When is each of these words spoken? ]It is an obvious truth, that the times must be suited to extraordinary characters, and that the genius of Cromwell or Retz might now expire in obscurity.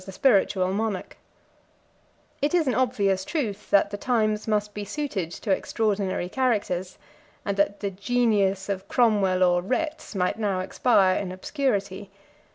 ]It 2.41 2.55
is 2.55 2.65
an 2.65 2.73
obvious 2.73 3.23
truth, 3.23 3.69
that 3.69 3.91
the 3.91 3.97
times 3.97 4.47
must 4.47 4.73
be 4.73 4.83
suited 4.83 5.29
to 5.33 5.51
extraordinary 5.51 6.27
characters, 6.27 6.97
and 7.45 7.55
that 7.57 7.81
the 7.81 7.91
genius 7.91 8.67
of 8.67 8.87
Cromwell 8.87 9.43
or 9.43 9.61
Retz 9.61 10.15
might 10.15 10.39
now 10.39 10.61
expire 10.61 11.19
in 11.19 11.31
obscurity. 11.31 12.09